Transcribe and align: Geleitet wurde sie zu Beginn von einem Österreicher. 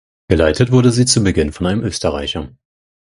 Geleitet 0.29 0.71
wurde 0.71 0.89
sie 0.89 1.05
zu 1.05 1.23
Beginn 1.23 1.51
von 1.51 1.67
einem 1.67 1.83
Österreicher. 1.83 2.49